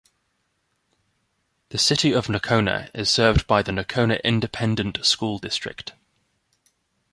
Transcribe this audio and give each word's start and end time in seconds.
The 1.69 1.77
City 1.77 2.11
of 2.11 2.25
Nocona 2.27 2.89
is 2.91 3.07
served 3.11 3.45
by 3.45 3.61
the 3.61 3.71
Nocona 3.71 4.19
Independent 4.23 5.05
School 5.05 5.37
District. 5.37 5.93